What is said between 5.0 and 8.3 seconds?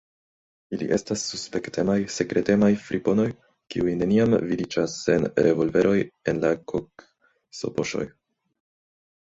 sen revolveroj en la koksopoŝoj.